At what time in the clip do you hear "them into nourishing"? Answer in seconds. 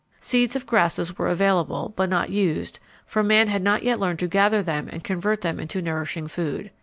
5.41-6.27